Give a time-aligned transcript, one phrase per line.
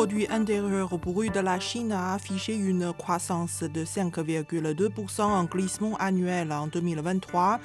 [0.00, 6.52] Produit intérieur brut de la Chine a affiché une croissance de 5,2% en glissement annuel
[6.52, 7.60] en 2023,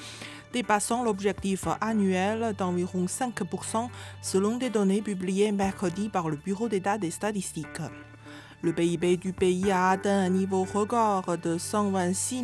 [0.51, 3.87] dépassant l'objectif annuel d'environ 5%
[4.21, 7.79] selon des données publiées mercredi par le Bureau d'État des statistiques.
[8.61, 12.43] Le PIB du pays a atteint un niveau record de 126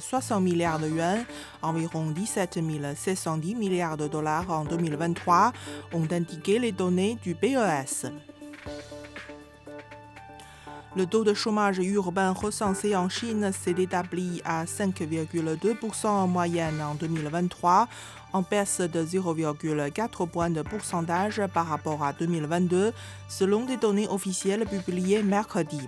[0.00, 1.24] 060 milliards de yuan,
[1.62, 2.58] environ 17
[2.96, 5.52] 710 milliards de dollars en 2023,
[5.94, 8.10] ont indiqué les données du PES.
[10.96, 16.94] Le taux de chômage urbain recensé en Chine s'est établi à 5,2% en moyenne en
[16.94, 17.88] 2023,
[18.32, 22.92] en baisse de 0,4 points de pourcentage par rapport à 2022,
[23.28, 25.80] selon des données officielles publiées mercredi.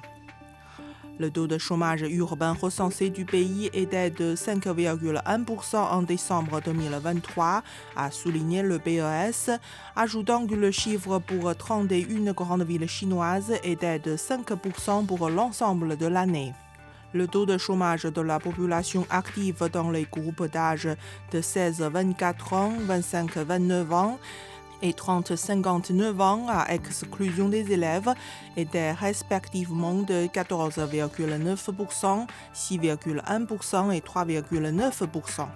[1.21, 7.63] Le taux de chômage urbain recensé du pays était de 5,1% en décembre 2023,
[7.95, 9.51] a souligné le PES,
[9.97, 16.07] ajoutant que le chiffre pour 31 grandes villes chinoises était de 5% pour l'ensemble de
[16.07, 16.55] l'année.
[17.13, 20.89] Le taux de chômage de la population active dans les groupes d'âge
[21.33, 24.19] de 16-24 ans, 25-29 ans
[24.83, 28.13] et 30-59 ans, à exclusion des élèves,
[28.57, 35.47] était respectivement de 14,9%, 6,1% et 3,9%.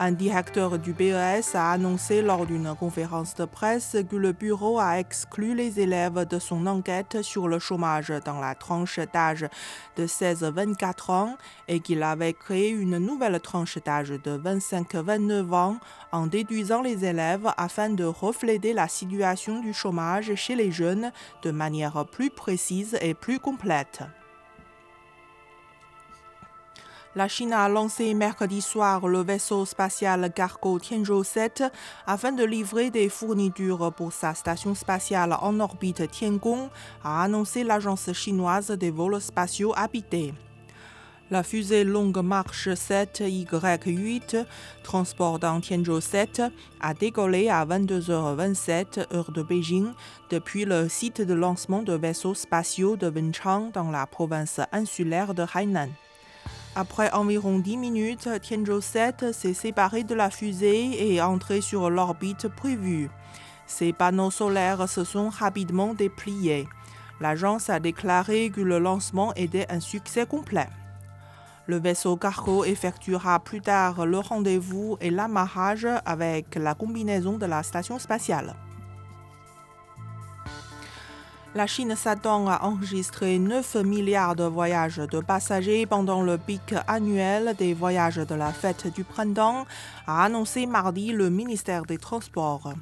[0.00, 5.00] Un directeur du BES a annoncé lors d'une conférence de presse que le bureau a
[5.00, 9.48] exclu les élèves de son enquête sur le chômage dans la tranche d'âge
[9.96, 15.78] de 16-24 ans et qu'il avait créé une nouvelle tranche d'âge de 25-29 ans
[16.12, 21.10] en déduisant les élèves afin de refléter la situation du chômage chez les jeunes
[21.42, 24.04] de manière plus précise et plus complète.
[27.18, 31.64] La Chine a lancé mercredi soir le vaisseau spatial Cargo Tianzhou 7
[32.06, 36.68] afin de livrer des fournitures pour sa station spatiale en orbite Tiangong,
[37.02, 40.32] a annoncé l'agence chinoise des vols spatiaux habités.
[41.32, 44.46] La fusée Longue Marche 7Y8,
[44.84, 46.42] transportant Tianzhou 7,
[46.80, 49.88] a décollé à 22h27 heure de Beijing
[50.30, 55.44] depuis le site de lancement de vaisseaux spatiaux de Wenchang dans la province insulaire de
[55.52, 55.88] Hainan.
[56.74, 61.90] Après environ 10 minutes, Tianzhou 7 s'est séparé de la fusée et est entré sur
[61.90, 63.10] l'orbite prévue.
[63.66, 66.68] Ses panneaux solaires se sont rapidement dépliés.
[67.20, 70.68] L'agence a déclaré que le lancement était un succès complet.
[71.66, 77.62] Le vaisseau cargo effectuera plus tard le rendez-vous et l'amarrage avec la combinaison de la
[77.62, 78.54] station spatiale.
[81.58, 87.56] La Chine s'attend à enregistrer 9 milliards de voyages de passagers pendant le pic annuel
[87.58, 89.66] des voyages de la fête du printemps,
[90.06, 92.74] a annoncé mardi le ministère des Transports.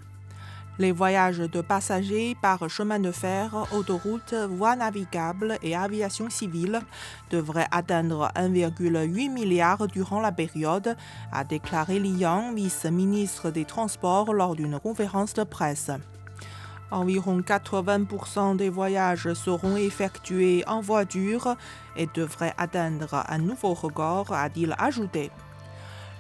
[0.79, 6.83] Les voyages de passagers par chemin de fer, autoroute, voies navigables et aviation civile
[7.31, 10.99] devraient atteindre 1,8 milliard durant la période,
[11.33, 15.91] a déclaré Li Yang, vice-ministre des Transports, lors d'une conférence de presse.
[16.91, 21.57] Environ 80% des voyages seront effectués en voiture
[21.97, 25.31] et devraient atteindre un nouveau record, a-t-il ajouté.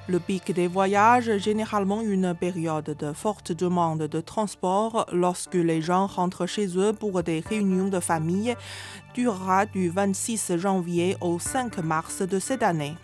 [0.08, 6.06] Le pic des voyages, généralement une période de forte demande de transport lorsque les gens
[6.06, 8.56] rentrent chez eux pour des réunions de famille,
[9.14, 12.96] durera du 26 janvier au 5 mars de cette année.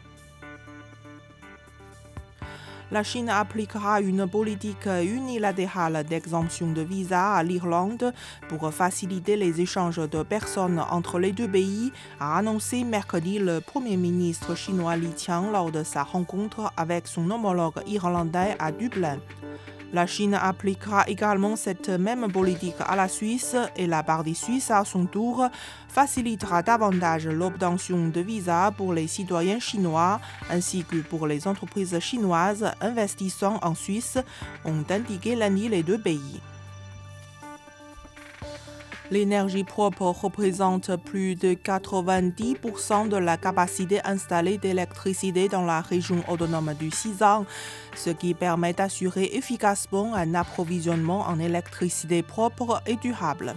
[2.93, 8.13] La Chine appliquera une politique unilatérale d'exemption de visa à l'Irlande
[8.51, 13.97] pour faciliter les échanges de personnes entre les deux pays, a annoncé mercredi le Premier
[13.97, 19.19] ministre chinois Li Qiang lors de sa rencontre avec son homologue irlandais à Dublin.
[19.93, 24.85] La Chine appliquera également cette même politique à la Suisse et la partie suisse, à
[24.87, 25.47] son tour,
[25.89, 30.19] facilitera davantage l'obtention de visas pour les citoyens chinois
[30.51, 34.19] ainsi que pour les entreprises chinoises investissant en Suisse,
[34.65, 36.41] ont indiqué lundi les deux pays.
[39.11, 46.73] L'énergie propre représente plus de 90% de la capacité installée d'électricité dans la région autonome
[46.79, 47.45] du Xizang,
[47.95, 53.55] ce qui permet d'assurer efficacement un approvisionnement en électricité propre et durable.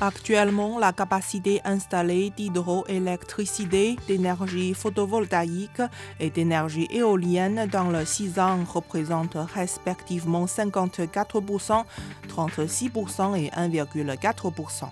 [0.00, 5.82] Actuellement, la capacité installée d'hydroélectricité, d'énergie photovoltaïque
[6.20, 11.82] et d'énergie éolienne dans le 6 ans représente respectivement 54%,
[12.28, 14.84] 36% et 1,4%.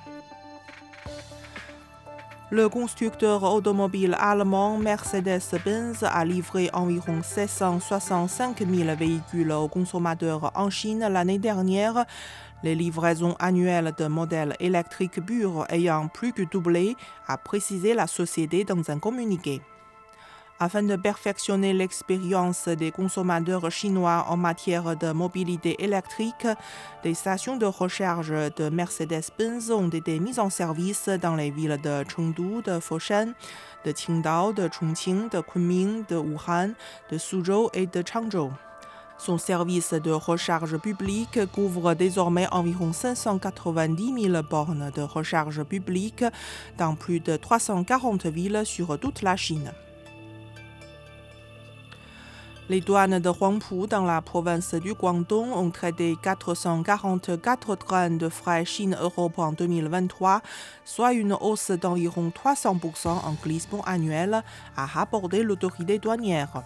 [2.50, 11.00] Le constructeur automobile allemand Mercedes-Benz a livré environ 765 000 véhicules aux consommateurs en Chine
[11.11, 12.06] l'année dernière,
[12.62, 18.64] les livraisons annuelles de modèles électriques purs ayant plus que doublé, a précisé la société
[18.64, 19.61] dans un communiqué.
[20.58, 26.47] Afin de perfectionner l'expérience des consommateurs chinois en matière de mobilité électrique,
[27.03, 32.05] des stations de recharge de Mercedes-Benz ont été mises en service dans les villes de
[32.08, 33.35] Chengdu, de Foshan,
[33.85, 36.70] de Qingdao, de Chongqing, de Kunming, de Wuhan,
[37.11, 38.50] de Suzhou et de Changzhou.
[39.19, 46.25] Son service de recharge publique couvre désormais environ 590 000 bornes de recharge publique
[46.77, 49.73] dans plus de 340 villes sur toute la Chine.
[52.69, 58.65] Les douanes de Huangpu dans la province du Guangdong ont traité 444 trains de frais
[58.65, 60.43] Chine-Europe en 2023,
[60.85, 64.43] soit une hausse d'environ 300% en glissement annuel,
[64.77, 66.65] a rapporté l'autorité douanière.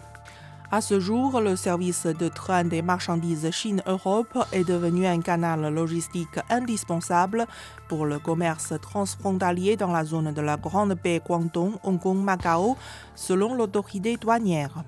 [0.72, 6.38] À ce jour, le service de train des marchandises Chine-Europe est devenu un canal logistique
[6.49, 7.46] indispensable
[7.88, 12.76] pour le commerce transfrontalier dans la zone de la Grande Baie Guangdong, Hong Kong, Macao,
[13.17, 14.84] selon l'autorité douanière.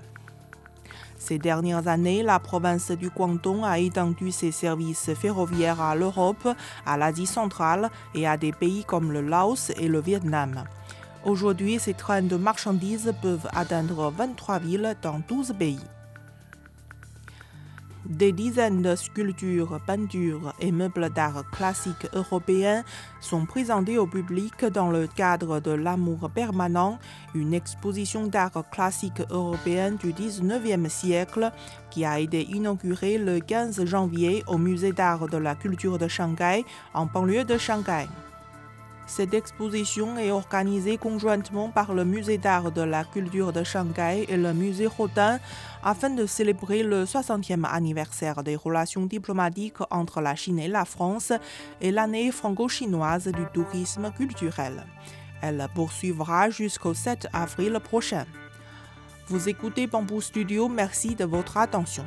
[1.17, 6.47] Ces dernières années, la province du Guangdong a étendu ses services ferroviaires à l'Europe,
[6.85, 10.63] à l'Asie centrale et à des pays comme le Laos et le Vietnam.
[11.25, 15.79] Aujourd'hui, ces trains de marchandises peuvent atteindre 23 villes dans 12 pays.
[18.05, 22.83] Des dizaines de sculptures, peintures et meubles d'art classiques européens
[23.21, 26.99] sont présentés au public dans le cadre de L'amour permanent,
[27.33, 31.53] une exposition d'art classique européen du 19e siècle
[31.89, 36.65] qui a été inaugurée le 15 janvier au Musée d'art de la culture de Shanghai,
[36.93, 38.09] en banlieue de Shanghai.
[39.05, 44.37] Cette exposition est organisée conjointement par le Musée d'art de la culture de Shanghai et
[44.37, 45.39] le Musée Rodin
[45.83, 51.33] afin de célébrer le 60e anniversaire des relations diplomatiques entre la Chine et la France
[51.81, 54.85] et l'année franco-chinoise du tourisme culturel.
[55.41, 58.25] Elle poursuivra jusqu'au 7 avril prochain.
[59.27, 62.05] Vous écoutez Bamboo Studio, merci de votre attention.